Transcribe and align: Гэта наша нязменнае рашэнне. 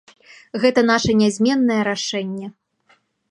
Гэта 0.63 0.81
наша 0.91 1.11
нязменнае 1.19 1.79
рашэнне. 1.91 2.47